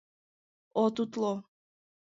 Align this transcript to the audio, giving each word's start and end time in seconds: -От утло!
-От 0.83 0.95
утло! 1.03 1.33